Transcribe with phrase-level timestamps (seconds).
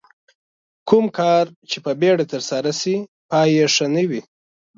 [0.89, 2.95] کوم کار چې په بیړه ترسره شي
[3.29, 4.21] پای یې ښه نه وي.